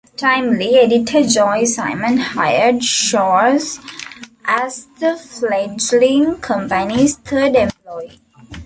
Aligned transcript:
Timely 0.17 0.77
editor 0.79 1.21
Joe 1.27 1.63
Simon 1.63 2.17
hired 2.17 2.83
Shores 2.83 3.77
as 4.43 4.87
the 4.99 5.15
fledgling 5.15 6.37
company's 6.37 7.17
third 7.17 7.55
employee. 7.55 8.19